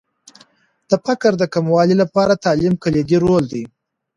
د 0.89 0.91
فقر 1.05 1.31
د 1.37 1.43
کموالي 1.53 1.95
لپاره 2.03 2.41
تعلیم 2.45 2.73
کلیدي 2.83 3.17
رول 3.23 3.43
لري. 3.51 3.63